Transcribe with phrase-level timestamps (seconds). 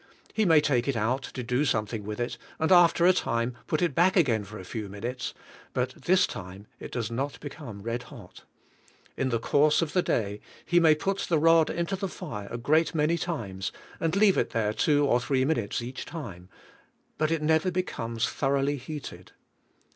[0.33, 3.83] He may take it out to do something with it and after a time put
[3.83, 5.35] it back again for a few minutes,
[5.73, 8.43] but this time it does not become red hot.
[9.15, 12.57] In the course of the day he may put the rod into the fire a
[12.57, 16.49] great many times and leave it there two or three minutes each time,
[17.19, 19.33] but it never becomes thoroughly heated.